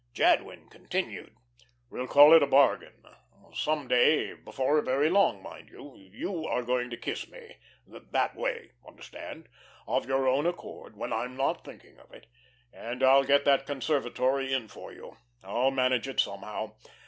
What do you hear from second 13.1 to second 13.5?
get